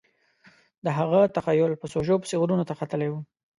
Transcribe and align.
د 0.85 0.87
هغه 0.97 1.19
تخیل 1.35 1.71
په 1.81 1.85
سوژو 1.93 2.15
پسې 2.21 2.35
غرونو 2.41 2.67
ته 2.69 2.73
ختلی 2.79 3.07
و 3.09 3.13